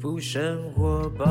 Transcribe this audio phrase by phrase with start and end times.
[0.00, 1.30] 福生活吧。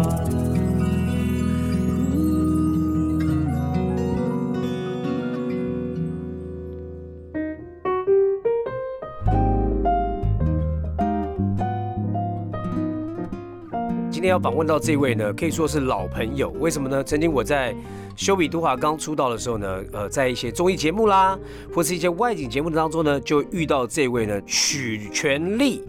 [14.11, 16.51] 今天要访问到这位呢，可以说是老朋友。
[16.59, 17.03] 为什么呢？
[17.03, 17.75] 曾经我在
[18.15, 21.35] 修比都华刚出道的时候呢，呃，在一些综艺节目啦，
[21.73, 25.83] 或是一些外景节目当中呢，就遇到这位呢曲全力。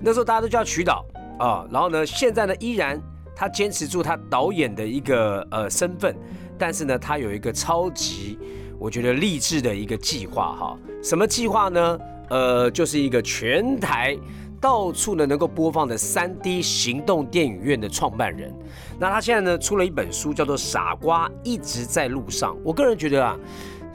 [0.00, 1.04] 那时候大家都叫曲导
[1.38, 3.00] 啊，然后呢，现在呢依然
[3.34, 6.16] 他坚持住他导演的一个呃身份，
[6.58, 8.38] 但是呢，他有一个超级
[8.78, 10.78] 我觉得励志的一个计划哈。
[11.02, 11.98] 什么计划呢？
[12.28, 14.16] 呃，就是一个全台。
[14.58, 18.52] 到处呢能够播放的三 D 行动电影院的创办人，
[18.98, 22.54] 那他现在呢出了一本书，叫做《傻瓜一直在路上》。
[22.64, 23.36] 我个人觉得啊，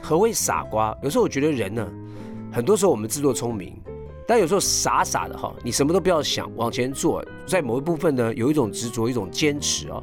[0.00, 0.96] 何谓傻瓜？
[1.02, 1.86] 有时候我觉得人呢，
[2.52, 3.76] 很多时候我们自作聪明。
[4.26, 10.02] 但有时候傻傻的哈，你什么都不要想，往前做，在某一部分呢，有一种执着，一种坚持哦，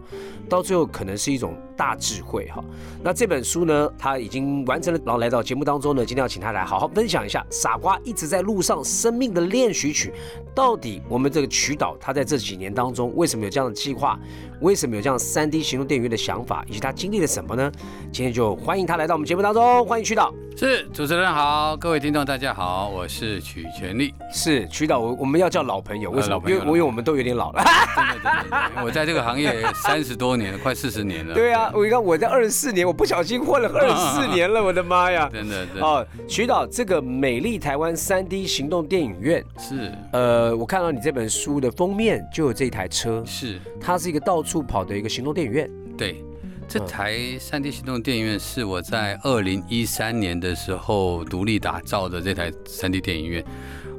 [0.49, 2.63] 到最后可能是一种大智慧哈。
[3.03, 10.11] 那这本书呢，他已经完成了，然后来到节目当中呢，今天要请他来好好分享一下《傻瓜一直在路上》生命的练习曲，
[10.53, 14.19] 到底我们这个曲导他在这几年当中为什么有这样的计划，
[14.59, 17.71] 为什么有这样三 D 行动电影院的想法，以及他经历了什么呢？
[18.11, 20.33] 今天就欢迎他来到我们节目当中，欢迎曲导。
[20.57, 24.13] 是主持人好，各位听众大家好，我是曲全力。
[24.33, 26.41] 是曲导，我我们要叫老朋友，为什么？
[26.49, 27.63] 因为因为我们都有点老了。
[27.63, 31.33] 真的真的，我在这个行业三十多年了，快四十年了。
[31.33, 35.29] 对啊，我你看我在二十四年，我不小心混了 二十四年了，我的妈呀！
[35.31, 45.69] 真的哦，徐导，这个美丽台湾三 D 行动电影院是呃，我看到你这本书的封面就有这台车，是它是一个到处跑的一个行动电影院。
[45.97, 46.23] 对。
[46.71, 53.43] 这台三 D 行动电影院是我在二零一三年的时候独立打造的这台三 D 电影院。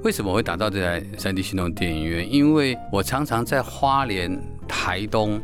[0.04, 2.32] 为什么会打造这台三 D 行动电影院？
[2.32, 5.40] 因为我常常在花莲、台东，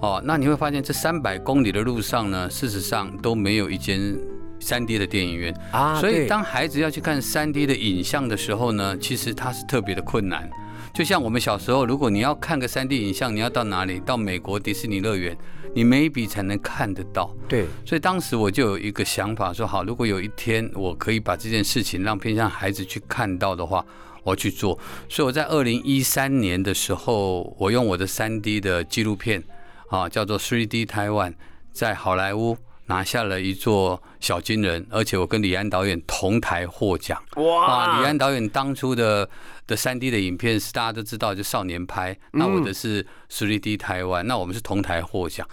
[0.00, 4.16] 哦，那你会发现这三百公里的路上呢，事实上都没有一间
[4.60, 6.00] 三 D 的电影院啊。
[6.00, 10.48] 所以当孩子要去看三 D 的影像的时候呢，其实它是特别的困难。
[10.94, 14.00] 就像我们小时候，如果你要看个三 D 影像，你要到哪里？
[14.00, 15.36] 到美国迪士尼乐园。
[15.74, 23.84] 你 maybe 才能看得到，对，所以当时我就有一个想法，说好，如果有一天我可以把这件事情让偏向孩子去看到的话，
[24.24, 24.76] 我去做。
[25.10, 29.44] 所以我在二零一三年的时候，我用我的三 D 的纪录片
[29.88, 31.34] 啊，叫做 Three D Taiwan，
[31.72, 32.58] 在好莱坞。
[32.90, 37.22] 拿下了一座小金人，而且我跟李安导演同台获奖。
[37.36, 38.00] 哇！
[38.00, 39.28] 李安导演当初的
[39.66, 42.18] 的三 D 的影片是大家都知道，就少年拍。
[42.32, 45.46] 那我的是 Three D 台湾，那我们是同台获奖。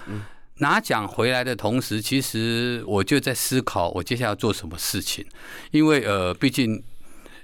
[0.60, 5.26] 拿奖回来的同时，其实我就在思考我接下来要做什么事情，
[5.72, 6.82] 因为呃，毕竟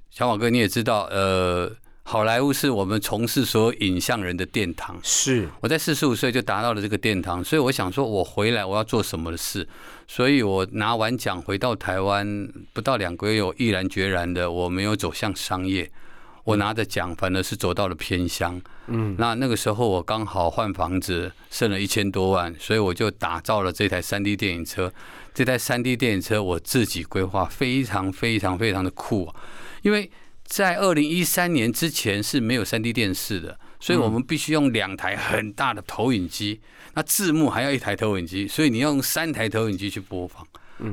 [0.09, 1.69] 小马哥你也知道，呃。
[2.04, 5.00] 好莱坞是我们从事所有影像人的殿堂。
[5.02, 9.66] 是，我在四十五岁就达到了这个殿堂，所以我想说，我回来我要做什么的事。
[10.08, 15.90] 所以我拿完奖回到台湾不到两个月，我毅然决然的我没有走向商业，
[16.44, 18.60] 我拿着奖反而是走到了偏乡。
[18.88, 24.92] 嗯，那那个时候我刚好换房子，剩了一千多万，所以我就打造了这台三 D 电影车。
[25.34, 29.34] 这台三 D 电影车我自己规划，非常非常非常的酷，
[29.84, 30.12] 因为。
[30.52, 36.60] 在二零一三年之前是没有三 D 电视的，所以我们必须用两台很大的投影机，
[36.94, 40.46] 那字幕还要一台投影机，所以你要用三台投影机去播放。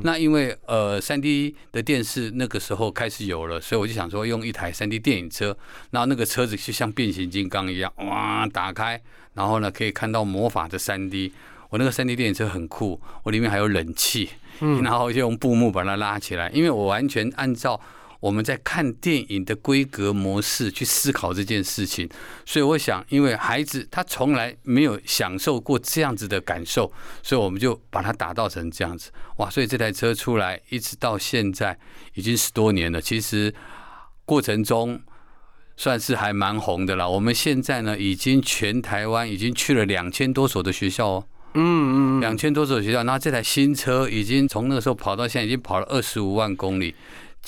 [0.05, 5.57] 那因为呃三 D 的电视那个时候开始有了，所以我就想说用一台三 D 电影车，
[5.91, 9.03] 然后那个车子就像变形金刚一样，哇，打开，
[9.35, 11.33] 然后呢可以看到魔法的三 D。
[11.71, 14.29] 我那个三 D 电影车很酷，我里面还有冷气，
[14.61, 17.81] 然后就用布幕把它拉起来，因为我完全按照。
[18.21, 22.09] 我们在看电影的规格模式去思考这件事情，
[22.45, 26.92] 所以我想，因为孩子他从来没有享受过这样子的感受，
[27.22, 29.13] 所以我们就把它打造成这样子。
[29.37, 29.48] 哇！
[29.48, 31.78] 所以这台车出来一直到现在
[32.15, 33.54] 已经十多年了，其实
[34.25, 35.01] 过程中
[35.77, 37.09] 算是还蛮红的了。
[37.09, 41.25] 我们现在呢，已经全台湾已经去了两千多所的学校哦。
[41.54, 46.97] 嗯嗯，两千多所学校，那这台新车已经从那个时候跑到现在，已经跑了二十五万公里。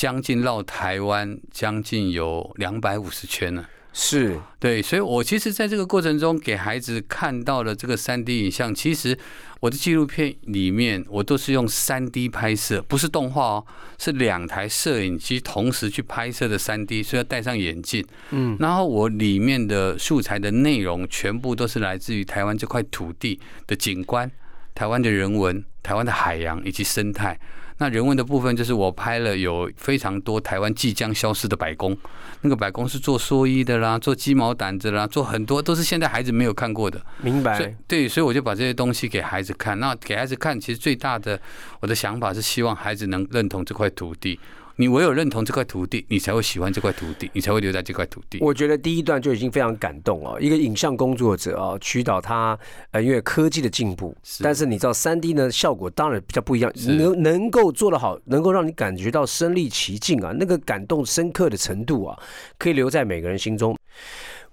[0.00, 8.75] 将近绕台湾将近有两百五十圈呢，是对，所以我其实在这个过程中给孩子看到了这个三 D 影像。
[8.75, 9.19] 其实
[9.61, 13.67] 我的纪录片里面我都是用三 D 拍摄，不是动画哦，
[13.99, 18.03] 是两台摄影机同时去拍摄的三 D，所以要戴上眼镜。
[18.31, 24.31] 嗯，然后我里面的素材的内容全部都是来自于台湾这块土地的景观、
[24.75, 27.38] 台湾的人文、台湾的海洋以及生态。
[27.81, 31.97] 那人文的部分就是我拍了有非常多台湾即将消失的百工，
[32.43, 37.00] 那个百工是做蓑衣的啦，做鸡毛掸子啦，做很多都是现在孩子没有看过的。
[37.23, 37.75] 明白。
[37.88, 39.81] 对，所以我就把这些东西给孩子看。
[39.81, 41.41] 那给孩子看，其实最大的
[41.81, 44.38] 我的想法是希望孩子能认同这块土地。
[44.81, 48.38] 你唯有认同这块土地，你才会喜欢这块土地，你才会留在这块土地。
[48.41, 52.59] 我觉得第一段就已经非常感动哦，一个影像工作者啊，曲导他
[52.91, 62.19] 呃，因为科技的进步，是但是你知道三 D 呢效果当然比较不一样，能能够做得好，能够让你感觉到身临其境啊，那个感动深刻的程度啊，
[62.56, 63.77] 可以留在每个人心中。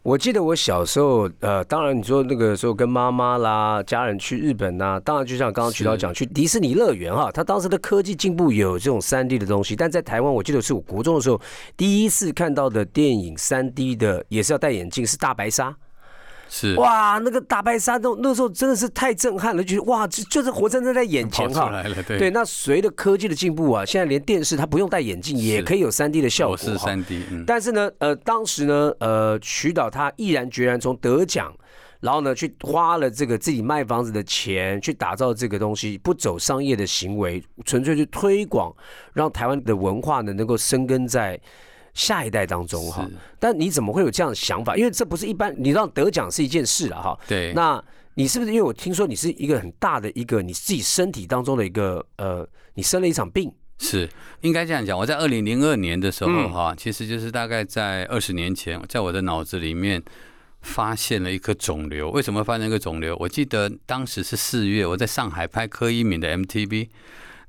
[0.07, 11.37] 我记得我小时候，呃，当然你说那个时候跟妈妈啦、家人去日本呐、当然就像刚刚渠道讲，去迪士尼乐园哈，他当时的科技进步有这种三 D 的东西，但在台湾，我记得是我国中的时候
[11.75, 15.75] 第一次看到的电影三 D 的，也是要戴眼镜，是大白鲨。
[16.49, 21.83] 是哇，那个大白鲨那那时候真的是太震撼了，就是哇，这就是活生生在眼前哈。
[22.07, 26.63] 对对，那随着科技的进步啊，现在连电视它不用戴眼镜也可以有三 D 的效果哈。
[26.63, 31.53] 是三 D，嗯，但是呢，呃，当时呢，呃，徐导他毅然决然从得奖，
[31.99, 38.73] 然后呢，去花了这个自己卖房子的钱去打造这个东西，不走商业的行为，纯粹去推广，
[39.13, 41.39] 让台湾的文化呢能够生根在
[41.97, 43.05] 下一代当中哈。
[43.39, 44.77] 但你怎么会有这样的想法？
[44.77, 47.19] 因为这不是一般，你让得奖是一件事了哈。
[47.27, 47.83] 对，那
[48.13, 53.51] 你是不是因为我听说你是一个很大的一个你自己身体当中的一个呃，你生了一场病？
[53.79, 54.09] 是
[54.41, 54.97] 应该这样讲。
[54.97, 60.01] 我在二零零二年的时候嗯哈，其实就是大概在二十年前，在我的脑子里面
[60.61, 62.09] 发现了一颗肿瘤。
[62.09, 63.15] 为什么发现一个肿瘤？
[63.19, 66.89] 我记得当时是四月，我在上海拍柯一敏的 MTV。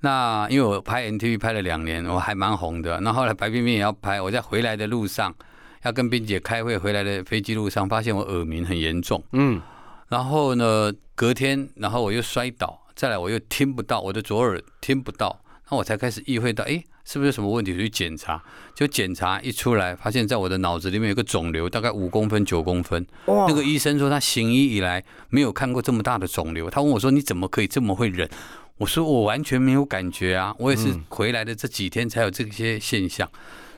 [0.01, 3.01] 那因为我拍 NTV 拍了两年，我还蛮红的。
[3.01, 5.35] 那后来白冰冰也要拍，我在回来的路上，
[5.83, 9.21] 要跟冰姐开会，回来的飞机路上，发现我耳鸣很严重。
[9.33, 9.61] 嗯，
[10.09, 17.77] 然后呢，隔天，然后我又摔倒，再来我又听不到，我的左耳听不到，那我才开始意会到，哎，是不是有什么问题？
[17.77, 18.41] 去检查，
[18.77, 23.05] 就检查一出来，发现在我的脑子里面有个肿瘤，大概五公分、九公分。
[23.27, 28.31] 哇那个医生说他行医以来没有看过这么大的肿瘤，他问我说你怎么可以这么会忍？
[28.79, 33.29] 我说我完全没有感觉啊，我也是回来的这几天才有这些现象，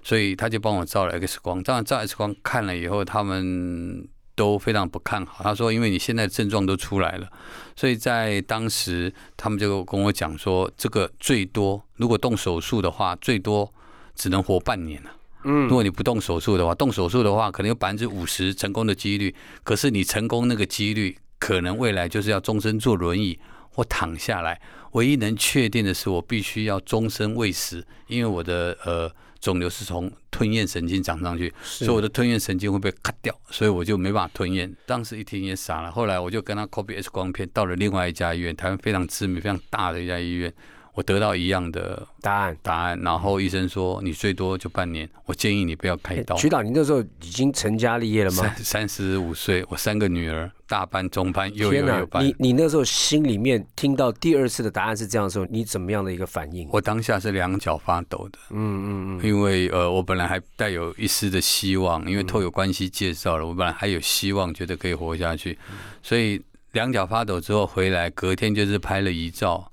[0.03, 5.43] 所以他就帮我照了 X 光，照完照 X 光看了以后，他们都非常不看好。
[5.43, 7.27] 他说因为你现在症状都出来了，
[7.75, 13.73] 所以在当时他们就跟我讲说，这个最多如果动手术的话，最多
[14.15, 15.11] 只能活半年了。
[15.45, 23.39] 嗯如果你不动手术的话，动手术的话可能有百分之五十成功的几率，可是你成功那个几率，可能未来就是要终身坐轮椅
[23.81, 24.61] 或躺下来。
[24.93, 29.11] 唯一能确定的是，我必须要终身喂食，因为我的呃
[29.41, 34.71] 肿瘤是从吞咽神经长上去，所以我的吞咽神经会被卡掉，所以我就没办法吞咽。
[34.85, 40.53] 当时一听也傻了，后来我就跟他 copy X 光片，到了另外一家医院，台湾非常知名、非常大的一家医院，
[40.95, 42.57] 我得到一样的答案。
[42.63, 46.37] 答案，然后医生说你最多就半年，我建议你不要开刀。
[46.37, 48.57] 徐导，你那时候已经成家立业了吗三？
[48.65, 52.35] 三十五岁，我三个女儿，大班、中班、幼天幼幼班你。
[52.39, 56.69] 你那时候心里面听到第二次的答案是这样的时候，你怎么样的一个反应？
[56.73, 65.59] 我当下是两脚发抖的，嗯嗯嗯，因为呃，我本来还带有一丝的希望，因为透有关系介绍了，我本来还有希望，觉得可以活下去，
[66.03, 66.41] 所以
[66.73, 69.70] 两脚发抖之后回来，隔天就是拍了遗照，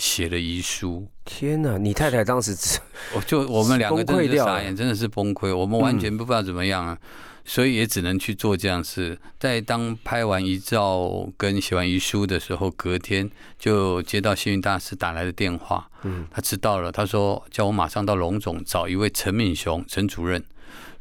[0.00, 1.06] 写了遗书。
[1.24, 1.76] 天哪！
[1.78, 2.56] 你太太当时
[3.14, 6.98] 我就我们两个真的傻眼，真的是崩溃，我们完全不知道怎么样啊，
[7.44, 9.16] 所以也只能去做这样事。
[9.38, 20.42] 在当拍完遗照跟写完遗书的时候，隔天就接到幸运大师打来的电话，嗯他知道了，他说叫我马上到龙总找一位陈敏雄陈主任。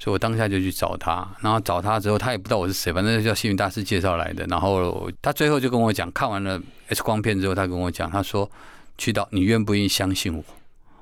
[0.01, 4.45] 所以我当下就去找他，然后找他之后，他也不知道我是谁，反正就叫幸运大师介绍来的。
[4.45, 8.49] 然后他最后就跟我讲，看完了 X 光片之后，他跟我讲，他说
[8.99, 10.43] ：“曲导，你愿不愿意相信我？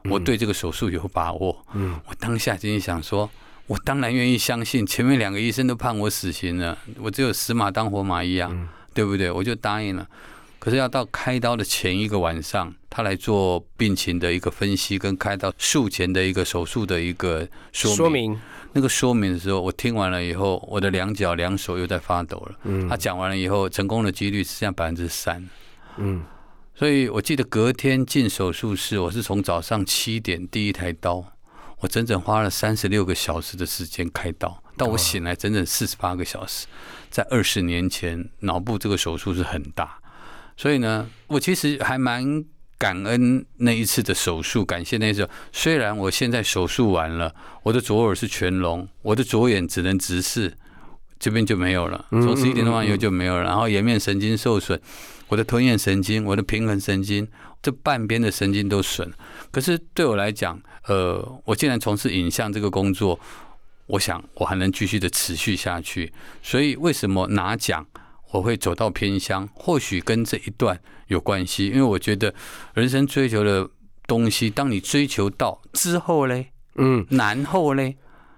[0.09, 3.29] 我对这个手术有把握。”嗯，我当下心里想说，
[3.65, 8.49] 我当然愿意相信，前面两个医生都判我死刑了，我只有死马当活马医啊，
[8.93, 9.29] 对不对？
[9.29, 10.07] 我就答应了。
[10.59, 17.97] 可是要到开刀的前一个晚上，他来做病情的一个分析，跟开刀术前的一个手术的一个说明。
[17.97, 18.41] 说明
[18.73, 22.55] 那个说明的时候，我听完了以后，我的两脚两手又在发抖了。
[22.63, 25.43] 嗯他讲完了以后，成功的几率只剩下百分之三。
[25.97, 26.23] 嗯
[26.77, 31.25] 所以我记得隔天进手术室，我是从早上七点第一台刀，
[31.79, 36.67] 我整整花了三十六个小时的时间开刀，到我醒来整整四十八个小时。
[37.09, 39.97] 在二十年前，脑部这个手术是很大，
[40.55, 42.45] 所以呢，我其实还蛮
[42.77, 45.31] 感恩那一次的手术，感谢那时候。
[45.51, 50.55] 虽然我现在手术完了，我的左耳是全聋，我的左眼只能直视，
[51.19, 54.79] 这边就没有了，从十一点多完以后就没有了，然后颜面神经受损，
[55.27, 57.27] 我的吞咽神经、我的平衡神经，
[57.61, 59.11] 这半边的神经都损。
[59.51, 63.19] 可是对我来讲，呃，我既然从事影像这个工作，
[63.87, 66.13] 我想我还能继续的持续下去。
[66.43, 67.85] 所以为什么拿奖
[68.31, 69.49] 我会走到偏乡？
[69.53, 72.33] 或许跟这一段有关系，因为我觉得
[72.75, 73.67] 人生追求的
[74.05, 77.97] 东西，当你追求到之后嘞，嗯，然后嘞。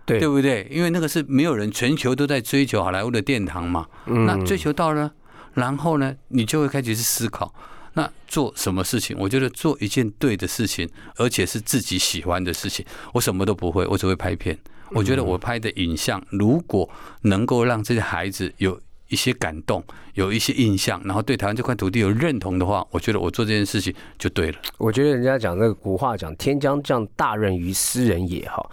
[0.09, 0.67] 对对不对？
[0.69, 3.87] 因为那个是没有人，全球都在追求好莱坞的殿堂嘛。
[4.07, 5.11] 嗯那追求到了，
[5.53, 7.53] 然后呢，你就会开始去思考，
[7.93, 9.15] 那做什么事情？
[9.19, 12.85] 我觉得做一件对的事情，而且是自己喜欢的事情。
[13.13, 14.57] 我什么都不会，我只会拍片。
[14.91, 16.89] 我觉得我拍的影像，如果
[17.21, 24.57] 能够让这些孩子有一些感动，有一些印象，然后对台湾这块土地有认同的话，我觉得我做这件事情就对了。
[24.77, 28.63] 我觉得人家讲那个古话讲“天将降大任于斯人也”哈，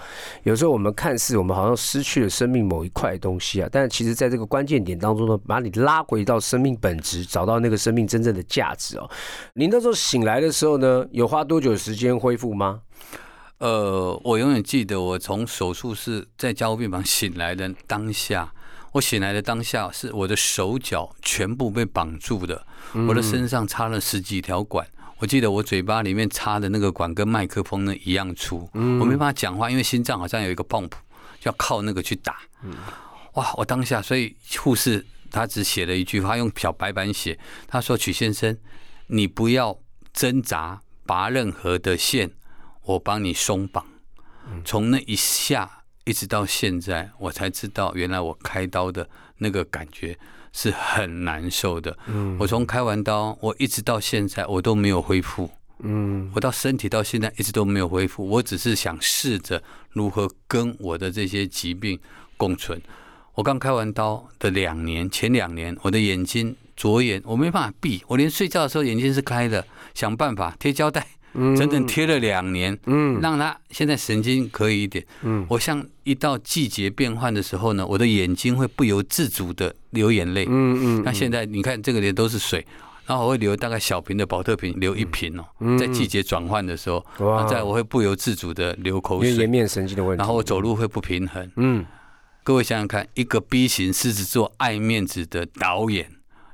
[0.44, 9.10] 有时候我们看似我们好像失去了生命某一块东西啊，但是其实在这个关键点当中呢，把你拉回到生命本质，找到那个生命真正的价值哦。
[9.54, 12.82] 您那时候醒来的时候呢，有花多久时间恢复吗？
[13.58, 18.52] 呃，我永远记得我从手术室在加护病房醒来的当下，
[18.96, 22.66] 我醒来的当下是我的手脚全部被绑住的，
[23.06, 24.86] 我的身上插了十几条管。
[25.18, 30.90] 我记得我嘴巴里面插的那个管跟麦克风呢一样粗，我没办法讲话，因为心脏好像有一个 pump，
[31.42, 32.38] 要靠那个去打。
[33.34, 33.52] 哇！
[33.58, 37.38] 我当下，所以护士他只写了一句话，用小白板写，
[37.68, 38.56] 他说：“曲先生，
[39.08, 39.78] 你不要
[40.14, 42.30] 挣扎拔任何的线，
[42.82, 43.84] 我帮你松绑。”
[44.64, 45.75] 从那一下
[46.06, 49.06] 一直到现在，我才知道原来我开刀的
[49.38, 50.16] 那个感觉
[50.52, 51.98] 是很难受的。
[52.38, 55.50] 我从开完刀，我一直到现在我都没有恢复。
[55.80, 61.98] 嗯，我到身体到现在一直都没有恢复，我只是想试着如何跟我的这些疾病
[62.36, 62.80] 共存。
[63.34, 71.06] 我刚开完刀的两年，前两年我的眼睛左眼我没办法闭，我连睡觉的时候眼睛是开的，想办法贴胶带，
[71.56, 75.04] 整整贴了两年，嗯让他现在神经可以一点。
[75.22, 80.46] 嗯我像一到季节变换的时候呢，我的眼睛会不由自主的流眼泪。
[80.48, 82.64] 嗯嗯，那现在你看这个脸都是水，
[83.06, 85.44] 然后我会留大概小瓶的保特瓶，留一瓶哦，
[85.78, 91.50] 在季节转换的时候，嗯哇那再我会不由自主的流口水，因为颜面神经的问题，然后我走路会不平衡。
[91.56, 91.84] 嗯
[92.42, 96.08] 各位想想看，一个 B 型狮子座爱面子的导演。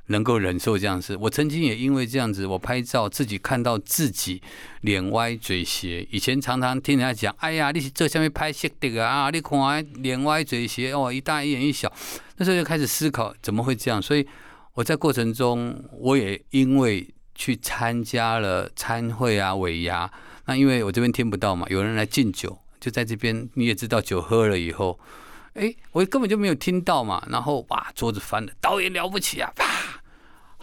[0.07, 4.41] 能够忍受这样子，我曾经也因为这样子，我拍照自己看到自己
[4.81, 6.07] 脸歪嘴斜。
[6.11, 11.91] 以前常常听人家讲，哎呀，你这下面拍摄的啊，你看脸歪嘴斜哦，一大一眼一小。
[12.37, 14.27] 那时候就开始思考怎么会这样，所以
[14.73, 20.11] 我在过程中，我也因为去参加了参会啊、尾牙，
[20.45, 24.99] 那因为我这边听不到嘛，有人来敬酒，就在这边你也知道，酒喝了以后。
[25.53, 29.72] 哎，我根本就没有听到嘛，然后哇，桌子翻了，导演了不起啊，啪，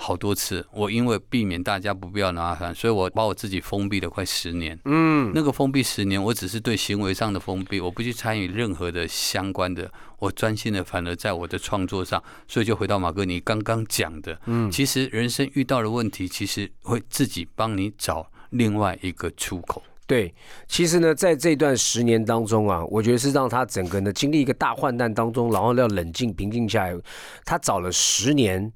[0.01, 0.67] 好多次。
[0.73, 4.79] 我因为避免大家不必要的麻烦，所以我把我自己封闭了快十年。
[4.87, 12.23] 嗯那个封闭十年，我只是对行为上的封闭，我不去参与任何的相关的，我专心的反而在我的创作上。
[12.49, 19.83] 所以就回到马哥你刚刚讲的，嗯其实人生遇到的问题，其实会自己帮你找另外一个出口。
[20.07, 20.35] 对，
[20.67, 26.99] 其实呢，在这段十年当中啊，我觉得是让他整个呢经历一个大患难当中，然后要冷静平静下来。
[27.45, 28.73] 他找了十年，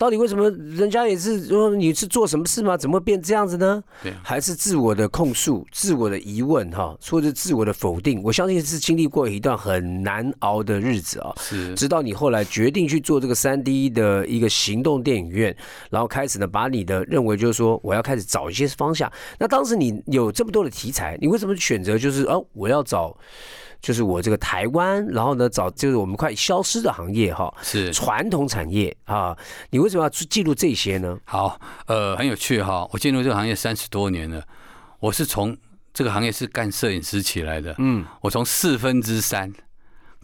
[0.00, 2.74] 到底为什么人家也是说你是做什么事吗？
[2.74, 3.84] 怎么会变这样子呢？
[4.02, 8.22] 对还是自我的控诉、自我的疑问哈，或者自我的否定？
[8.22, 11.34] 我相信是经历过一段很难熬的日子啊。
[11.38, 15.54] 是直到你后来决定去做这个三 D 的一个行动电影院，
[15.90, 19.12] 然后开始呢，把你的认为就是说，我要开始找一些方向。
[19.38, 23.14] 那当时你有这么多的题材，你为什么选择就是哦，我要找
[23.80, 29.36] 就是我这个台湾，然后呢找就是我们快消失的行业哈，是传统产业啊，
[29.70, 31.18] 你为什么要去记录这些呢？
[31.24, 32.88] 好，呃，很有趣哈。
[32.92, 34.42] 我进入这个行业三十多年了，
[34.98, 35.56] 我是从
[35.92, 37.74] 这个行业是干摄影师起来的。
[37.78, 39.52] 嗯，我从四分之三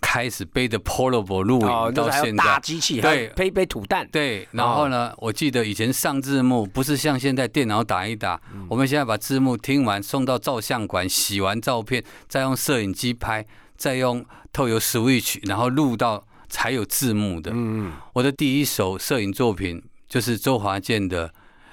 [0.07, 2.61] 开始背着 Portable 录哦影，到现在。
[2.63, 13.45] 机器，对还有配一杯土蛋，对，然后呢，我记得以前上字幕不是像现在电脑打一打，我们现在把字幕听完送到照相馆，洗完照片，再用摄影机拍，
[13.77, 17.51] 再用透油 Switch，然后录到才有字幕的。
[17.53, 21.33] 嗯我的第一首摄影作品就是周华健的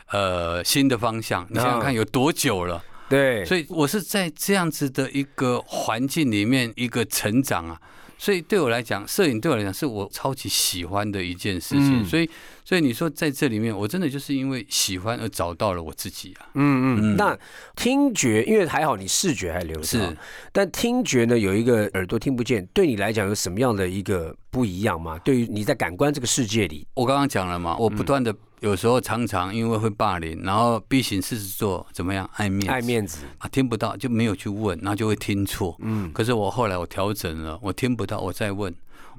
[0.09, 2.83] 呃新的方向，你想想看有多久了？
[3.09, 7.79] 对，所以我是在这样子的一个环境里面一个成长啊，
[8.17, 12.01] 所以对我来讲，摄影对我来讲是我超级喜欢的一件事情。
[12.01, 12.29] 嗯所以
[12.65, 16.47] 所以你说在这里面，我真的就是因为喜欢而找到了我自己啊。
[16.55, 17.13] 嗯嗯。
[17.13, 17.37] 嗯那
[17.75, 20.17] 听觉，因为还好你视觉还留着，是，
[20.51, 25.19] 但听觉呢有一个耳朵听不见，对你来讲有什么样的一个不一样吗？
[25.19, 35.75] 对于你在感官这个世界里，我刚刚讲了嘛，我不断的有时候常常因为会霸凌，然后逼形四十做怎么样爱面子爱面子，啊，听不到就没有去问，然后就会听错。
[35.79, 38.73] 嗯，可是我后来我调整了，我听不到，我再问，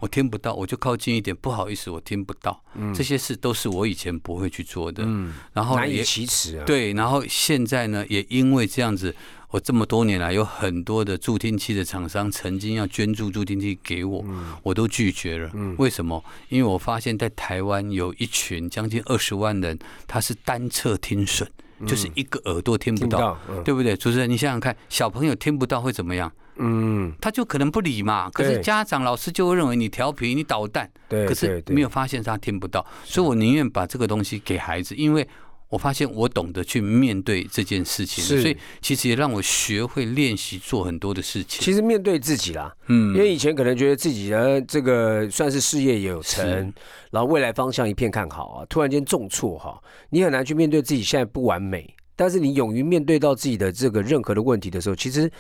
[0.05, 2.63] 我听不到，我就靠近一点，不好意思，我听不到。
[2.95, 9.17] 这些事都是我以前不会去做的，嗯，然后难以也启齿啊。，对，然后现在呢，也因为这样子，
[9.49, 15.51] 我这么多年来有很多的助听器的厂商曾经要捐助助听器给我，嗯我都拒绝了。
[15.79, 16.23] 为什么？
[16.51, 21.49] 因为我发现，在台湾有一群将近二十万人，他是单侧听损，
[21.87, 23.17] 就是一个耳朵听不到。
[23.17, 23.97] 不到，嗯对不对？
[23.97, 26.31] 主持人，你想想看，小朋友听不到会怎么样？
[26.57, 28.31] 嗯，他就可能不理嘛。
[28.31, 30.91] 可是家长、老师就会认为你调皮、你捣蛋。
[31.09, 35.27] 对，可是没有发现他听不到，所以我宁愿把这个东西给孩子，因为
[35.69, 41.61] 我发现我懂得去面对这件事情，所以其实也让我学会练习做很多的事情。
[41.61, 46.73] 其实面对自己啦，嗯因为以前可能觉得自己的这个算是事业也有成，
[47.11, 51.93] 然后未来方向一片看好啊，突然间重挫哈，你很难去面对自己现在不完美。
[52.17, 55.31] 但是你勇于面对到自己的这个任何的问题的时候，其实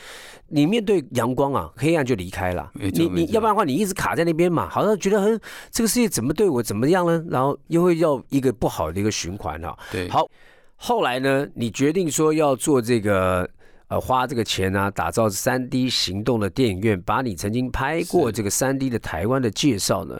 [0.49, 2.71] 你面对阳光啊，黑暗就离开了。
[2.75, 5.40] 你你要不然的话，你一直卡在那边嘛，好像觉得很
[5.71, 7.25] 这个世界怎么对我怎么样呢？
[7.28, 10.28] 然后又会要一个不好的一个循环哈、对，好，
[10.76, 13.49] 后来呢，你决定说要做这个，
[13.88, 20.19] 呃，花这个钱啊，打造三 D 行动的电影院，把你曾经拍过这个三 D 的台湾的介绍呢，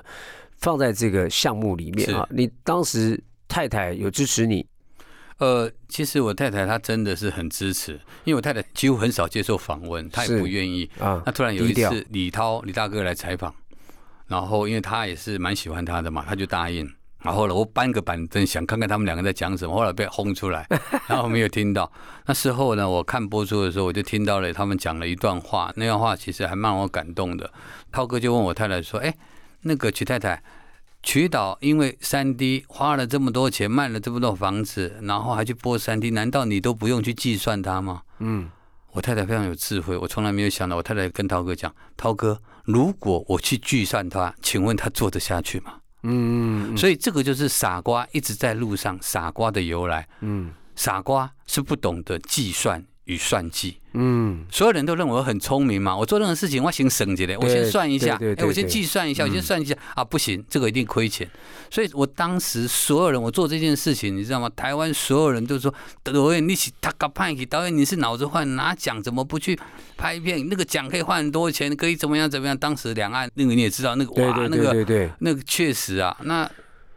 [0.59, 2.27] 放在这个项目里面啊。
[2.31, 4.65] 你当时太太有支持你，
[5.39, 7.93] 呃，其实我太太她真的是很支持，
[8.25, 10.89] 因为我太太几乎很少接受访问，她也不愿意。
[11.01, 13.53] 啊那突然有一次，李涛李大哥来采访，
[14.29, 16.89] 然后因为他也是蛮喜欢他的嘛，他就答应。
[17.21, 20.67] 然后呢我搬个板凳，想看看他们两个在讲什么，后来被轰出来，
[21.09, 21.91] 然后没有听到。
[22.27, 27.51] 那事后呢，我看播出的时候，我就听到了他们讲了一段话，那段话其实还蛮我感动的。
[27.91, 29.15] 涛哥就问我太太说：“哎，
[29.63, 30.43] 那个曲太太，
[31.05, 38.51] 曲导因为三 D 花了这么多钱，卖了这么多房子，然后还去播三 D，难道你都不用去计算它吗？”嗯，
[38.93, 40.77] 我太太非常有智慧，我从来没有想到。
[40.77, 45.75] 我太太跟涛哥讲：“涛哥，如果我去计算它，请问他做得下去吗？”
[46.07, 50.09] 嗯嗯所以这个就是傻瓜一直在路上，傻瓜的由来。
[50.21, 53.77] 嗯傻瓜是不懂得计算与算计。
[53.97, 61.29] 嗯所有人都认为我很聪明嘛，我做任何事情我先省起来，我先算一下，哎，我先计算一下，我先算一下啊，不行，这个一定亏钱。
[61.71, 64.51] 所以我当时所有人，我做这件事情，你知道吗？
[64.57, 69.57] 台湾所有人都说导演你是他个派给导演你是脑子坏，拿奖怎么不去
[69.97, 70.49] 拍片？
[70.49, 72.59] 那个奖可以换很多钱，可以怎么样怎么样？
[72.59, 76.51] 当时两岸那个你也知道，那个哇，那个那个确实啊，那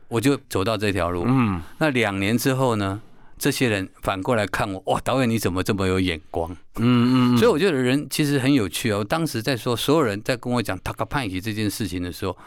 [0.08, 1.26] 我就走到这条路。
[1.28, 3.00] 嗯那两年之后呢？
[3.38, 6.52] 这些人反过来看我，哇，导演你怎么这么有眼光？
[6.78, 9.00] 嗯嗯，所以我觉得人其实很有趣哦。
[9.00, 12.38] 我当时在说，所有人在跟我讲 t a k a p a n k 这件事情的时候，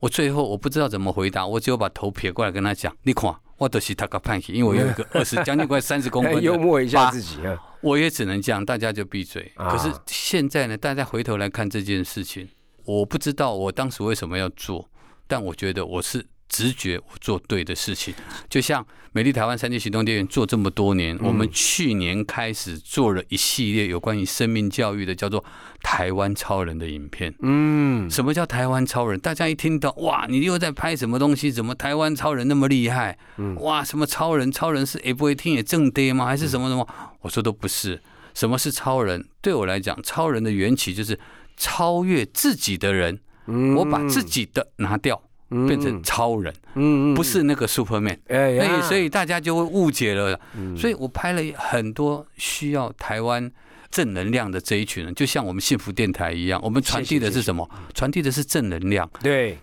[0.00, 9.50] 我最后我不知道怎么回答，我只有把头撇过来跟他讲：“你看，我都是 p a n k 因为我有一个 二十将近快三十公分 幽，默一下自己啊，我也只能这样，大家就闭嘴。
[9.56, 12.48] 啊可是现在呢，大家回头来看这件事情，
[12.84, 14.88] 我不知道我当时为什么要做，
[15.26, 16.24] 但我觉得我是
[16.56, 18.14] 直觉我做对的事情。
[18.48, 25.42] 就像美丽台湾三 D 行动电源做这么多年，我们去年开始做了一系列有关于生命教育的，叫做
[25.82, 27.34] 《台湾超人》的影片。
[27.40, 29.20] 嗯什么叫台湾超人？
[29.20, 31.52] 大家一听到哇，你又在拍什么东西？
[31.52, 33.18] 怎么台湾超人那么厉害？
[33.58, 34.50] 哇，什么超人？
[34.50, 36.24] 超人是也不会听也正爹吗？
[36.24, 36.88] 还是什么什么？
[37.20, 38.00] 我说都不是。
[38.32, 39.28] 什么是超人？
[39.42, 41.18] 对我来讲，超人的缘起就是
[41.56, 43.20] 超越自己的人。
[43.48, 48.18] 嗯我把自己的拿掉，变成超人，嗯不是那个 Superman。
[48.28, 50.38] 哎所以大家就会误解了。
[50.76, 53.50] 所以我拍了很多需要台湾
[53.90, 57.68] 正能量的这一群人，就像我们幸福电台一样，我们传递的是什么？
[57.94, 59.08] 传递的是正能量。
[59.22, 59.58] 对，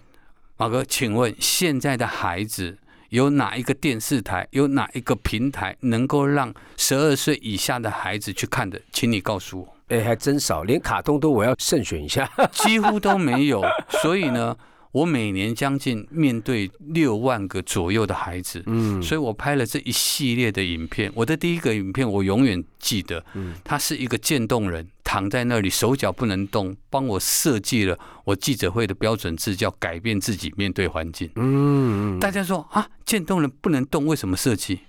[0.58, 2.78] 马哥，请问现在的孩子
[3.10, 8.80] 有哪一个电视台、有哪一个平台能够让十二岁以下的孩子去看的？
[8.92, 13.62] 请你告诉我，哎还真少，连卡通都我要慎选一下， 几乎都没有。
[14.02, 14.58] 所以呢，
[14.94, 21.12] 我每年将近面对六万个左右的孩子，嗯所以我拍了这一系列的影片。
[21.16, 31.28] 我的第一个影片我永远记得，嗯他是一个渐冻人躺在那里，手脚不能动，帮我设计了我记者会的标准字，叫改变自己，面对环境。
[31.38, 34.80] 嗯大家说啊，渐冻人不能动，为什么设计？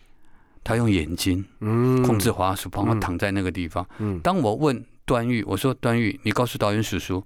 [0.62, 3.87] 他用眼睛嗯控制滑鼠，帮我躺在那个地方。
[3.99, 7.25] 嗯当我问段誉，我说段誉，你告诉导演叔叔，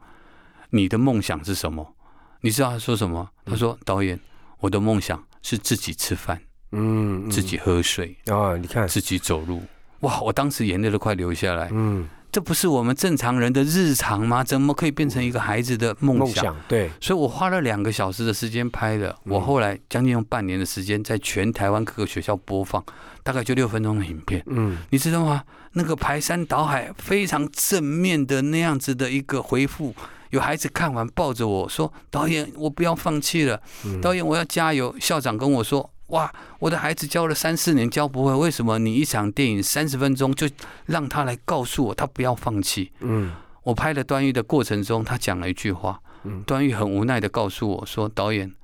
[0.71, 1.95] 你的梦想是什么？
[2.41, 3.29] 你知道他说什么？
[3.45, 4.19] 他说导演，
[4.61, 6.41] 我的梦想是自己吃饭，
[6.73, 9.63] 嗯，嗯自己喝水，啊，你看，自己走路。
[10.01, 10.21] 哇！
[10.21, 11.69] 我当时眼泪都快流下来。
[11.73, 14.45] 嗯，这不是我们正常人的日常吗？
[14.45, 16.27] 怎么可以变成一个孩子的梦想？
[16.27, 19.17] 梦想，对，所以我花了两个小时的时间拍的。
[19.25, 22.85] 我后来将近用半年的时间，在全台湾各个学校播放，
[23.25, 24.41] 大概就六分钟的影片。
[24.47, 25.43] 嗯，你知道吗？
[25.73, 29.95] 那个排山倒海、非常正面的那样子的一个回复，
[30.31, 33.61] 有孩子看完抱着我说：“导演，我不要放弃了，
[34.03, 40.49] 导演我要加油。”校长跟我说：“哇，我的孩子教了三四年教不会，为什么你一场电影三十分钟就
[40.87, 46.01] 让他来告诉我他不要放弃？”嗯，我拍了段誉的过程中，他讲了一句话，
[46.47, 48.55] 段誉很无奈的告诉我说：“导演，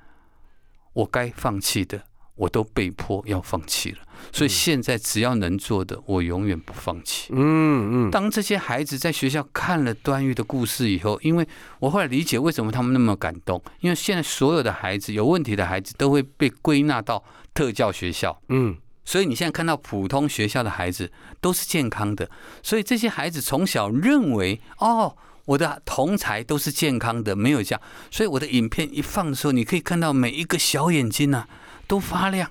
[0.92, 2.02] 我该放弃的，
[2.34, 3.98] 我都被迫要放弃了。
[4.32, 11.46] 所以现在只要能做的，我永远不放弃。”嗯嗯，当这些孩子在学校看了段誉的故事以后，因为
[11.78, 22.30] 我后来理解为什么他们那么感动，因为现在所有的孩子有问题的孩子都会被归纳到特教学校，嗯，所以你现在看到普通学校的孩子都是健康的，
[22.62, 25.16] 所以这些孩子从小认为哦。
[25.46, 31.46] 我的同才都是健康的，没有这样，所以我的影片一放的时候，你可以看到每一个小眼睛啊
[31.86, 32.50] 都发亮，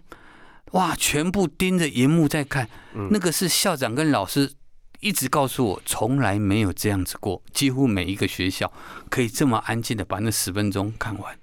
[0.71, 2.69] 哇，全部盯着荧幕在看。
[3.09, 4.51] 那个是校长跟老师
[4.99, 8.71] 一直告诉我，从来没有这样子过，几乎每一个学校
[9.09, 11.37] 可以这么安静的把那十分钟看完。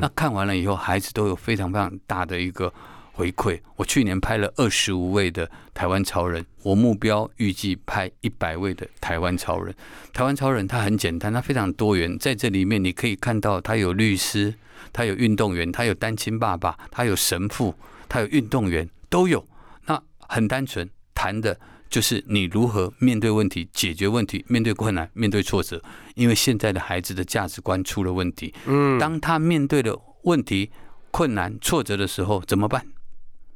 [0.00, 2.72] 那看完了以后，孩子都有非常非常大的一个
[3.16, 3.58] 回馈。
[3.76, 9.74] 我去年拍了二十五位的台湾超人，我目标预计拍一百位的台湾超人。
[10.12, 14.54] 台湾超人他很简单，他非常多元，在这里面你可以看到，他有律师，
[14.92, 17.74] 他有运动员，他有单亲爸爸，他有神父，
[18.08, 19.42] 他有运动员，都有。
[19.86, 25.82] 那很单纯，谈的就是你如何面对问题、解决问题、面对困难、面对挫折。
[26.14, 30.70] 因为现在的孩子的价值观出了问题，嗯当他面对了问题、
[31.10, 32.84] 困难、挫折的时候，怎么办？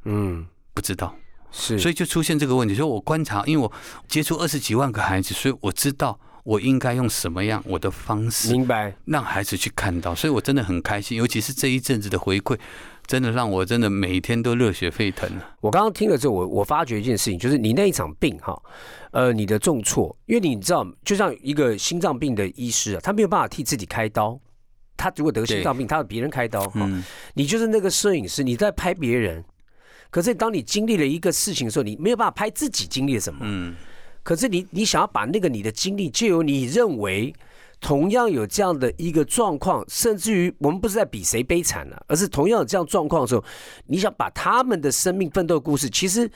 [0.05, 1.15] 嗯，不知道，
[1.51, 2.75] 是，所以就出现这个问题。
[2.75, 3.73] 所以我观察，因为我
[4.09, 10.15] 接触二十几万个孩子，所以我知道我应该用什么样我的方式明白，让孩子去看到。
[10.15, 12.59] 所以我真的很开心，尤其是这一阵子的回馈，
[13.07, 15.57] 真的让我真的每天都热血沸腾啊！
[15.61, 18.61] 我刚刚听了之后，我我发觉一件事情，就是你那一场病哈，
[19.11, 24.41] 呃，你的重挫，因为你知道，就像一个心脏病的医师啊，他没有办法替自己开刀，
[24.97, 26.81] 他如果得心脏病，他要别人开刀哈。
[26.85, 29.45] 嗯，你就是那个摄影师，你在拍别人，
[30.11, 33.41] 可是当你经历了一个事情的时候，你没有办法拍自己经历了什么。
[33.43, 33.75] 嗯，
[34.23, 37.33] 可是你你想要把那个你的经历，就由你认为
[37.81, 43.45] 同样有这样的一个状况，甚至于我们不是在比谁悲惨了、而是同样有这样状况的时候，
[43.87, 46.31] 你想把他们的生命奋斗故事，其实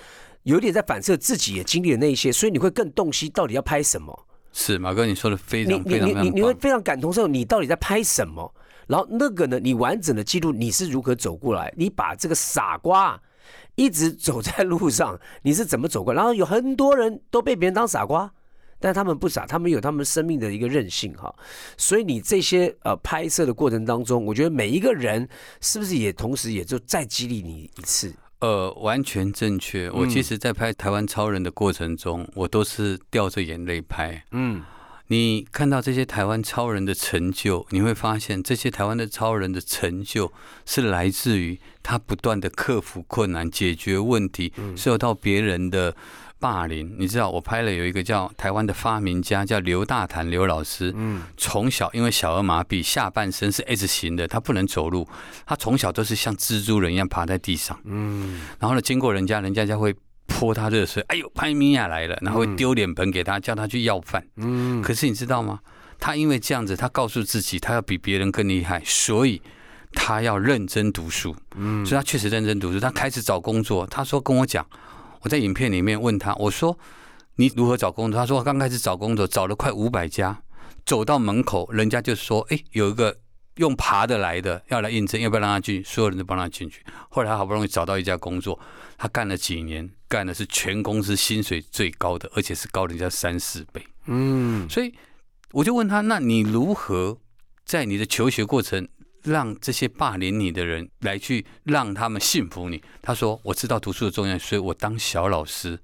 [0.44, 4.26] 有点在反射自己也经历了那一些，所以你会更洞悉到底要拍什么。
[4.52, 6.20] 是马哥，你说的非你常非常你你。
[6.20, 8.54] 你你会非常感同身受，你到底在拍什么？
[8.86, 13.20] 然后那个呢，你完整的记录你是如何走过来，你把这个傻瓜
[13.76, 16.16] 一直走在路上， 你是怎么走过来？
[16.16, 18.32] 然后有很多人都被别人当傻瓜，
[18.78, 21.34] 但他们不傻，他们有他们生命的一个韧性哈。
[21.76, 25.28] 所以你这些呃拍摄的过程当中，我觉得每一个人
[25.60, 28.14] 是不是也同时也就再激励你一次？
[28.40, 29.90] 呃，完全正确。
[29.90, 34.22] 我其实，在拍台湾超人的过程中，我都是掉着眼泪拍。
[34.32, 34.62] 嗯
[35.08, 40.32] 你看到这些台湾超人的成就，你会发现这些台湾的超人的成就
[40.64, 45.94] 是来自于他不断的克服困难、解决问题，受到别人的
[46.38, 46.96] 霸凌。
[46.98, 50.90] 你知道，我拍了有一个叫台湾的发明家，叫刘大谈刘老师。
[50.96, 55.06] 嗯从小因为小儿麻痹，下半身是 S 型的，他不能走路，
[55.44, 57.78] 他从小都是像蜘蛛人一样爬在地上。
[57.84, 59.94] 嗯然后呢，经过人家，人家就会
[60.26, 64.26] 泼他热水，哎呦，潘米亚来了，然后会丢脸盆给他，叫他去要饭。
[64.36, 65.60] 嗯可是你知道吗？
[66.00, 69.40] 他因为这样子，他告诉自己，他要比别人更厉害，所以
[69.92, 71.34] 他要认真读书。
[71.56, 72.80] 嗯所以他确实认真读书。
[72.80, 74.66] 他开始找工作，他说跟我讲，
[75.22, 76.76] 我在影片里面问他，我说
[77.36, 78.20] 你如何找工作？
[78.20, 80.42] 他说刚开始找工作，找了快五百家，
[80.84, 83.16] 走到门口，人家就说，哎，有一个
[83.56, 85.84] 用爬的来的要来应征，要不要让他进去？
[85.84, 86.82] 所有人都帮他进去。
[87.08, 88.58] 后来他好不容易找到一家工作，
[88.98, 93.84] 他干了几年，干的是全公司薪水最高的，而且是高人家三四倍。
[94.06, 94.94] 嗯所以
[95.50, 97.18] 我就问他：那你如何
[97.64, 98.86] 在你的求学过程，
[99.24, 102.80] 让这些霸凌你的人来去让他们信服你？
[103.02, 105.80] 他说：我知道读书的重要，所以我当小老师。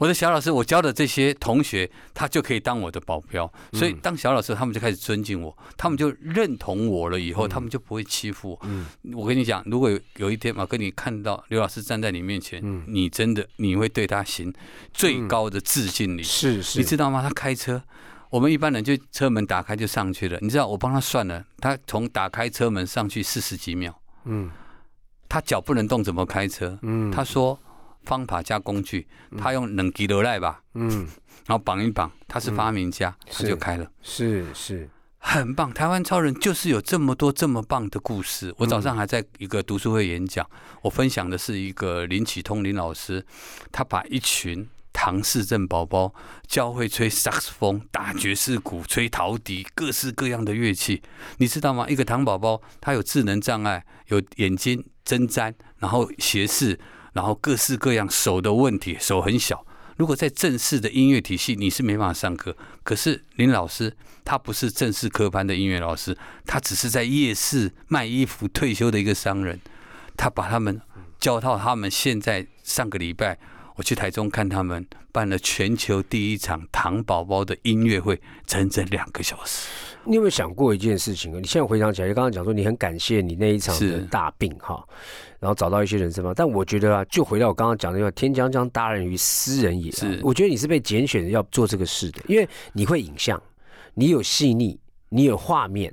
[0.00, 3.52] 我的小老师，我教的这些同学，他就可以当我的保镖。
[3.74, 7.20] 所以当小老师，他们就开始尊敬我，他们就认同我了。
[7.20, 8.58] 以后他们就不会欺负我。
[8.62, 14.50] 嗯我跟你讲，如果有有一天马哥你看到刘老师站在你面前，嗯你真的你会对他行
[14.90, 16.22] 最高的致敬礼。
[16.22, 17.20] 是是，你知道吗？
[17.20, 17.82] 他开车，
[18.30, 20.38] 我们一般人就车门打开就上去了。
[20.40, 24.50] 你知道我帮他算了，他从打开车门上去四十几秒，嗯
[25.28, 26.78] 他脚不能动，怎么开车？
[26.80, 27.60] 嗯他说
[28.04, 29.06] 方法加工具，
[29.38, 31.06] 他用冷吉罗赖吧，嗯，
[31.46, 33.90] 然后绑一绑，他是发明家，他就开了。
[34.02, 38.54] 是是，很棒，台湾超人就是有这么多这么棒的故事。
[38.58, 40.48] 我早上还在一个读书会演讲，
[40.82, 43.24] 我分享的是一个林启通林老师，
[43.70, 46.12] 他把一群唐氏症宝宝
[46.46, 51.02] 教会吹萨克斯风、打爵士鼓、吹陶笛，各式各样的乐器。
[51.36, 51.86] 你知道吗？
[51.88, 56.78] 一个唐宝宝他有智能障碍，有眼睛针毡，然后斜视，
[57.12, 59.64] 然后各式各样手的问题，手很小。
[59.96, 62.56] 如果在正式的音乐体系，你是没办法上课。
[62.82, 63.94] 可是林老师
[64.24, 69.60] 他不是正式科班的音乐老师，他只是在夜市卖衣服退休的一个商人。
[70.16, 70.80] 他把他们
[71.18, 73.38] 教到他们现在上个礼拜，
[73.80, 79.70] 我去台中看他们办了全球第一场糖宝宝的音乐会，整整两个小时。
[80.04, 81.40] 你有没有想过一件事情啊？
[81.40, 84.86] 你现在回想起来，就刚刚讲说你很感谢你那一场的大病哈，
[85.38, 86.34] 然后找到一些人生方。
[86.36, 93.42] 但我觉得啊，就回到我刚刚讲的那个“天将降大任于斯人也”啊，是我觉得你是被拣选的要做这个事的，因为你会影像，
[93.94, 95.90] 你有细腻，你有画面。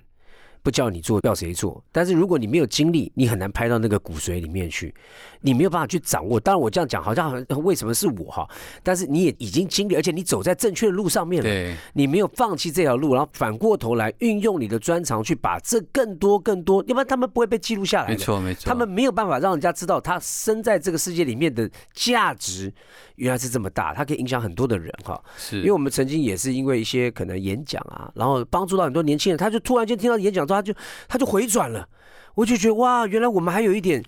[0.67, 1.81] 不叫你做，要谁做？
[1.93, 4.93] 但是如果你没有经历，你很难拍到那个骨髓里面去，
[5.39, 6.37] 你没有办法去掌握。
[6.37, 8.45] 当然，我这样讲好像很为什么是我哈？
[8.83, 11.49] 但是你也已经经历，而且你走在正确的路上面了。
[11.49, 18.09] 对，你没有放弃这条路，然后反过头来运用你的专长去把这更多更多，要不然他们不会被记录下来。
[18.09, 18.63] 没错没错。
[18.65, 22.73] 他们没有办法让人家知道他生在这个世界里面的价值
[23.15, 25.17] 原来是这么大，他可以影响很多的人哈。
[25.37, 30.73] 是因为我们曾经也是因为一些可能演讲啊，然后帮助到很多年轻人，他就突然间听到演讲之后，他就
[31.07, 31.87] 他就回转了，
[32.35, 34.03] 我就觉得哇，原来我们还有一点。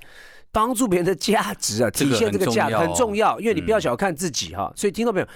[0.51, 4.73] 帮助别人的价值啊，体现这个价值很重要很重要，因为你不要嗯小看自己哈。
[4.75, 5.27] 所以听到没有？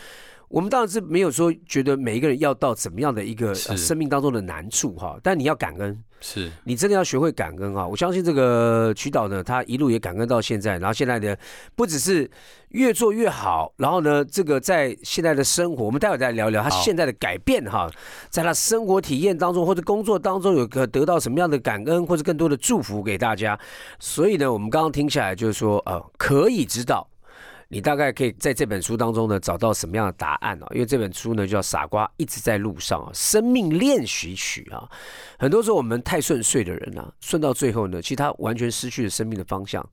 [0.54, 7.88] 我们当然是没有说觉得每一个人要到怎么样的一个、呃生命当中的难处哈，但你要感恩，是你真的要学会感恩啊！
[7.88, 11.36] 我相信这个曲导呢，他一路也感恩到现在，然后现在呢，
[11.76, 12.30] 不只是
[12.70, 17.90] 越做越好，然后呢，这个在现在的生活，我们待会再聊聊他现在的改变哈，
[18.30, 23.60] 在他生活体验当中或者工作当中有个得到什么样的感恩或者更多的祝福给大家。
[23.98, 27.10] 所以呢，我们刚刚听下来就是说，呃，可以知道。
[27.74, 30.68] 你大概可以在这本书当中呢找到什么样的答案哦？
[30.74, 34.88] 因为这本书呢叫《傻瓜一直在路上》啊，生命练习曲啊。
[35.40, 39.84] 很多时候我们太顺遂的人啊，顺到最后呢，其实他完全失去了生命的方向，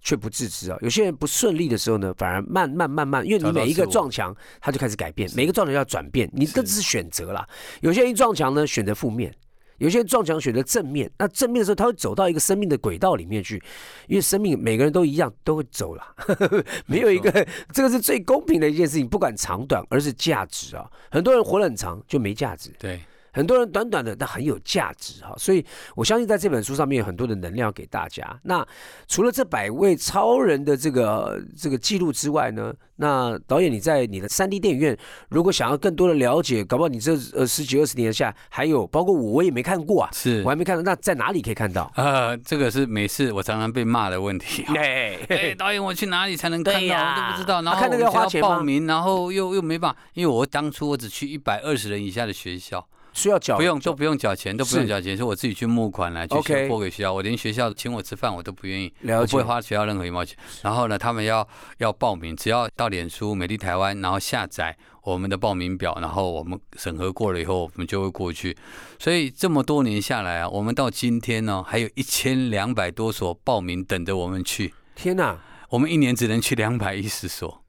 [0.00, 0.78] 却不自知啊。
[0.80, 7.46] 有些人不顺利的时候呢，反而慢慢慢慢，因为你每一个撞墙，他就开始改变，每一个撞墙要转变，你这只是选择啦。
[7.80, 9.34] 有些人一撞墙呢，选择负面。
[9.78, 13.62] 有些人撞墙选择正面，那正面的时候，他会走到一个生命的轨道里面去，
[14.06, 16.02] 因为生命每个人都一样，都会走了，
[16.86, 17.30] 没有一个
[17.72, 20.90] 这个是最公平的一件事情，不管长短，而是价值啊。
[21.10, 23.00] 很多人活得很长就没价值，对，
[23.34, 25.62] 很多人短短的但很有价值哈，所以
[25.96, 28.24] 我相信在这本书上面有很多的能量给大家。
[28.44, 28.66] 那
[29.08, 34.96] 除了这百位超人的这个这个记录之外呢，那导演你在你的三 D 电影院，
[35.28, 41.92] 如果想要更多的了解，搞不好你这呃十几二十年下还有包括我我也没看过啊， 是我还没看到，那在哪里可以看到？
[41.96, 44.62] 呃，这个是每次我常常被骂的问题。
[44.76, 46.94] 哎哎，导演，我去哪里才能看到？
[46.94, 47.62] 我都不知道。
[47.62, 60.36] 然后啊看那个要花钱报名，然后又又没办法，因为我当初我只去一百二十人以下的学校，需要缴缴不用都不用缴钱，都不用缴钱，是我自己去募款来去拨给学校，我连学校请我吃饭我都不愿意，我不会花学校任何一毛钱。
[60.62, 61.46] 然后呢，他们要
[61.78, 68.56] 要报名，只要到脸书美丽台湾，然后下载我们的报名表，然后我们审核过了以后，我们就会过去。
[68.98, 74.74] 所以这么多年下来啊，我们到今天呢，还有一千两百多所报名等着我们去。
[74.94, 75.38] 天哪，
[75.70, 77.63] 我们一年只能去两百一十所，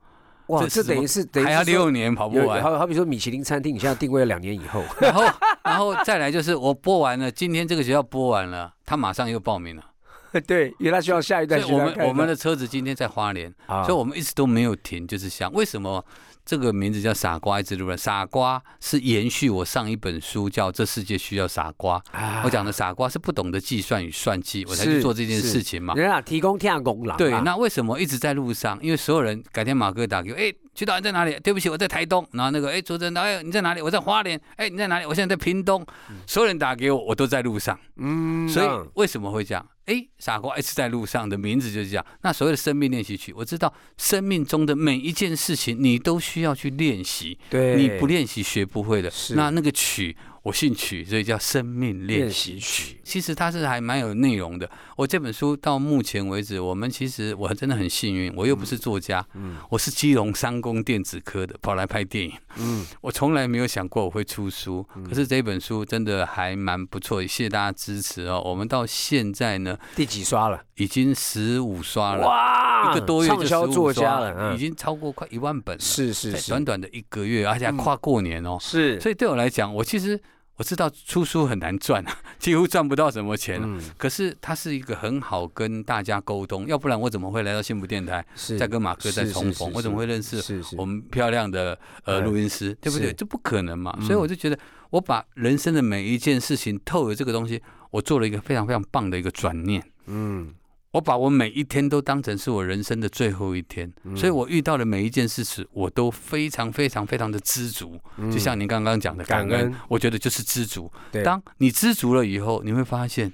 [0.48, 2.62] 哇，这等于是等于还要是六年跑不完。
[2.62, 5.24] 好好比说米其林餐厅，你现在定位了两年以后，然后，
[5.64, 9.84] 然后再来就是我播完了，今天这个学校播完了，他马上又报名了。
[10.46, 16.04] 对，因为他需要下一所以我们我们的车子今天在花莲，啊所以我们一直都没有停，就是想为什么
[16.46, 17.98] 这个名字叫傻瓜一直路人？
[17.98, 25.96] 傻瓜是延续我上一本书叫《这世界需要傻瓜》，啊我讲的傻瓜是不懂得计算与算计，我才去做这件事情嘛。
[25.96, 28.78] 人啊提供天工郎啊，对，那为什么一直在路上？
[28.82, 31.40] 因为所有人改天马哥打给我，哎，曲导你在哪里？
[31.42, 32.28] 对不起，我在台东。
[32.34, 33.82] 然后那个，哎，主持人导演你在哪里？
[33.82, 34.40] 我在花莲。
[34.58, 35.06] 哎，你在哪里？
[35.06, 35.84] 我现在在屏东。
[36.28, 37.80] 所有人打给我，我都在路上。
[37.96, 39.66] 嗯，所以嗯为什么会这样？
[39.86, 42.06] 哎，傻瓜一直在路上的名字就是这样。
[42.24, 47.38] 那所谓的生命练习曲，我知道生命中的每一件事情，你都需要去练习。
[47.50, 49.10] 对，你不练习学不会的。
[49.12, 53.02] 是那那个曲，我姓曲，所以叫生命练习曲。
[53.04, 54.70] 其实它是还蛮有内容的。
[54.96, 68.40] 我这本书到目前为止，我们其实我真的很幸运，我又不是作家，嗯，我是基隆三工电子科的，跑来拍电影，嗯，我从来没有想过我会出书，可是这本书真的还蛮不错，谢谢大家支持哦。
[68.46, 70.62] 我们到现在呢，第几刷了？
[70.76, 80.22] 已经十五刷了，哇，一个多月就十五刷了，已经超过快一万本了，是是是，短短的一个月，而且还跨过年哦，是，所以对我来讲，我其实。
[80.58, 83.60] 我知道出书很难赚啊，几乎赚不到什么钱。
[83.62, 88.26] 嗯，可是它是一个很好跟大家沟通，要不然我怎么会来到幸福电台，
[88.58, 89.72] 再跟马哥再重逢？
[89.74, 90.42] 我怎么会认识
[90.78, 92.74] 我们漂亮的呃录音师？
[92.82, 93.12] 对不对？
[93.14, 93.98] 这不可能嘛！
[94.02, 94.58] 所以我就觉得，
[94.92, 99.84] 我把人生的每一件事情透过这个东西，我做了一个非常非常棒的一个转念。
[100.06, 100.54] 嗯。
[100.96, 108.00] 我把我每一天都当成是我人生的最后一天，所以我遇到的每一件事情，我都非常非常非常的知足。
[108.32, 110.90] 就像您刚刚讲的感恩，我觉得就是知足。
[111.22, 113.34] 当你知足了以后，你会发现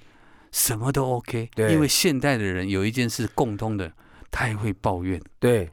[0.51, 1.51] 什么都 OK。
[1.55, 3.93] 因为现代的人有一件事共通的，
[4.31, 5.21] 太会抱怨。
[5.39, 5.69] 对，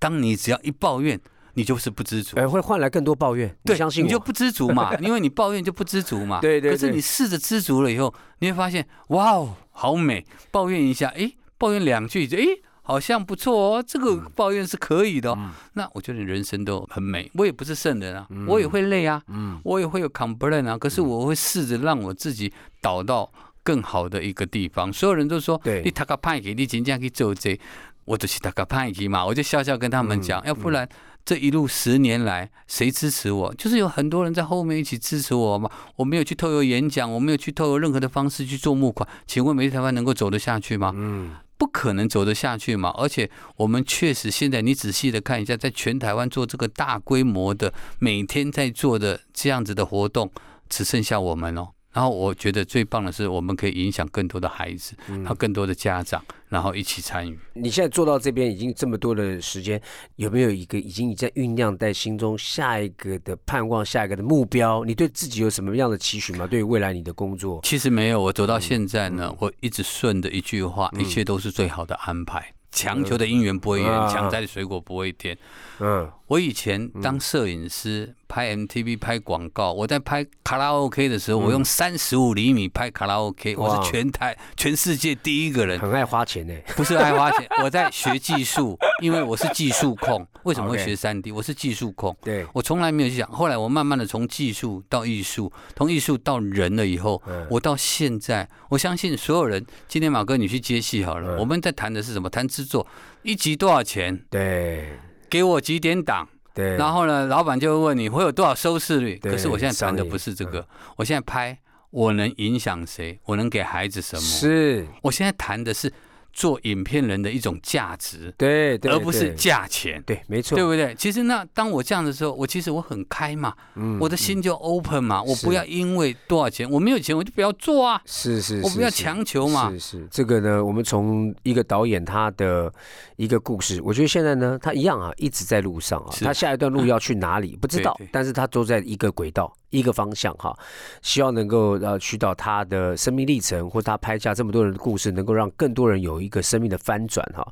[0.00, 1.20] 当你只要一抱怨。
[1.54, 3.54] 你就是不知足，哎，会换来更多抱怨。
[3.64, 6.40] 对，相信你就不知足嘛， 因为你抱怨就不知足嘛。
[6.40, 6.70] 对对。
[6.70, 10.24] 可是你试着知足了以后，你会发现，哇哦，好美！
[10.50, 12.42] 抱怨一下，哎，抱怨两句，哎，
[12.82, 15.36] 好像不错哦，这个抱怨是可以的。
[15.74, 17.30] 那我觉得人生都很美。
[17.34, 20.78] 我也不是圣人啊，我也会累啊，嗯，我也会有 complain 啊。
[20.78, 23.30] 可是我会试着让我自己导到
[23.62, 24.92] 更好的一个地方。
[24.92, 27.58] 所有人都说，你他个派给你真正去做这，
[28.04, 30.88] 我就是他个派给嘛，我就笑笑跟他们讲，要不然。
[31.24, 33.54] 这一路十年来，谁支持我？
[33.54, 35.70] 就是有很多人在后面一起支持我嘛。
[35.96, 39.08] 我没有去透过演讲，我没有去透过任何的方式去做募款。
[39.26, 40.92] 请问美丽台湾能够走得下去吗？
[40.96, 42.90] 嗯，不可能走得下去嘛。
[42.98, 50.30] 而且我们确实现在，你仔细的看一下，在全台湾做这个大规模的每天在做的这样子的活动，
[50.68, 51.68] 只剩下我们哦。
[51.92, 57.38] 然后我觉得最棒的是，我们可以影响更多的孩子，然后更多的家长，然后一起参与。
[57.52, 59.80] 你现在做到这边已经这么多的时间，
[60.16, 64.84] 有没有一个已经在酝酿在心中下一个的盼望，下一个的目标？
[64.84, 66.46] 你对自己有什么样的期许吗？
[66.46, 67.60] 对于未来你的工作？
[67.62, 72.54] 其实没有，我走到现在呢，我一直顺着一句话，一切都是最好的安排。
[72.72, 75.36] 强求的姻缘不会圆，强摘的水果不会甜。
[75.78, 78.14] 嗯，我以前当摄影师。
[78.32, 85.78] 拍 MTV 拍广告，我在拍卡拉 OK 的时候，我用三十五厘米拍卡拉 OK，我是全台全世界第一个人。
[85.78, 90.26] 很爱花钱呢，不是爱花钱， 我在学技术，因为我是技术控。
[90.44, 91.30] 为什么会学三 D？
[91.30, 92.16] 我是技术控。
[92.22, 93.30] 对，我从来没有去想。
[93.30, 99.62] 后来我慢慢的从技术到艺术，从艺术到人了以后，我到现在，我相信所有人。
[99.86, 102.30] 今天马哥你去接戏好了，我们在谈的是什么？
[102.30, 102.86] 谈制作，
[103.24, 104.24] 一集多少钱？
[104.30, 106.26] 对，给我几点档？
[106.54, 109.18] 对，然后呢，老板就会问你会有多少收视率？
[109.18, 111.58] 可是我现在谈的不是这个，我现在拍
[111.90, 113.18] 我能影响谁？
[113.24, 114.22] 我能给孩子什么？
[114.22, 115.92] 是我现在谈的是。
[116.32, 120.94] 做影片人的一种价值，对，而不是价钱，对，没错，对不对？
[120.94, 130.08] 其实那当我这样的时候，我其实我很开嘛，嗯，我的心就 open 嘛，我不要因为多少钱，我没有钱我就不要做啊，是是，我不要强求嘛，是是。
[130.10, 132.72] 这个呢，我们从一个导演他的
[133.16, 139.54] 一个故事，我觉得现在呢，他一样啊，一直在路上啊，他下一段路要去哪里不知道，但是他都在一个轨道。
[139.72, 140.56] 一个方向哈，
[141.00, 147.44] 希望能够呃去到他的生命历程，或者他拍下这么多人的故事，能够让更多人有一个生命的翻转哈。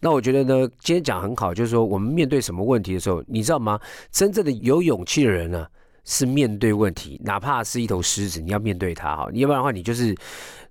[0.00, 3.78] 那我觉得呢，今天讲很好，就是说我们面对什么问题的时候，你知道吗？
[4.10, 5.66] 真正的有勇气的人呢，
[6.04, 9.28] 是面对问题，哪怕是一头狮子，你要面对它哈。
[9.34, 10.14] 要不然的话，你就是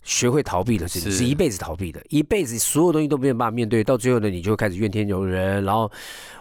[0.01, 5.91] 学会逃避了，是是一辈子逃避的，一辈子所有东西都没有办法面对，到最后呢，你就开始怨天尤人，然后。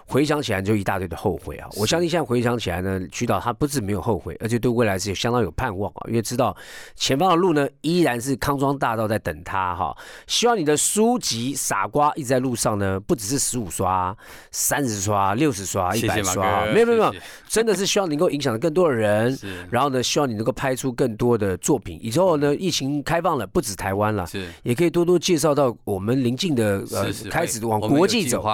[0.06, 1.68] 回想起来就一大堆的后悔啊！
[1.76, 6.04] 我相信现在回想起来呢，渠导他不止没有后悔，而且对未来是有相当有盼望啊！
[6.08, 6.54] 因为知道
[6.94, 9.96] 前方的路呢依然是康庄大道在等他哈。
[10.26, 14.14] 希望你的书籍《傻瓜》一直在路上呢，不只是十五刷、
[14.50, 17.14] 三十刷、六十刷、一百刷，没有没有没有，
[17.48, 19.36] 真的是希望能够影响更多的人。
[19.70, 21.98] 然后呢，希望你能够拍出更多的作品。
[22.02, 28.46] 以后呢，疫情开放了，不止台湾了，是也可以多多介绍到我们邻近的呃，开始往国际走，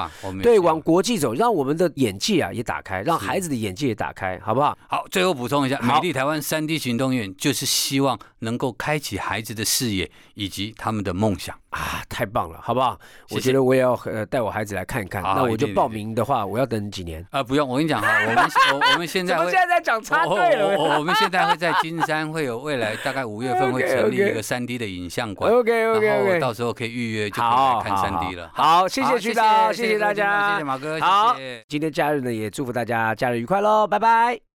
[0.42, 1.34] 对，往国际走。
[1.40, 4.76] 让我们的眼界啊也打开，让孩子的眼界也打开，好不好？
[4.87, 12.98] 好，最后补充一下，美丽台湾三 D 行动院就是希望能够开启孩子的视野以及他们的梦想啊，太棒了，好不好？
[13.31, 15.22] 我觉得我也要呃带我孩子来看一看。
[15.22, 17.43] 那我就报名的话，我要等几年啊？
[17.43, 18.36] 不用，我跟你讲哈，我们
[18.74, 20.76] 我我们现在现在在讲插队了。
[20.76, 25.51] 我我们现在会在金山会有未来大概五月份会成立一个三 D 的影像馆。
[25.51, 28.51] OK OK OK，到时候可以预约就可以来看三 D 了。
[28.53, 30.99] 好，谢谢徐导，谢谢大家，谢谢马哥，
[31.33, 31.39] 好。
[31.68, 34.49] 今天假日呢，也祝福大家假日愉快喽，拜拜。